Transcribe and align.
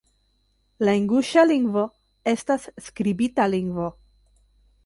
La 0.87 0.95
inguŝa 0.99 1.43
lingvo 1.51 1.85
estas 2.33 2.67
skribita 2.89 3.49
lingvo. 3.55 3.91